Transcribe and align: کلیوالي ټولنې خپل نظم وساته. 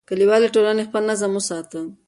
کلیوالي 0.09 0.47
ټولنې 0.55 0.83
خپل 0.87 1.01
نظم 1.09 1.31
وساته. 1.35 1.79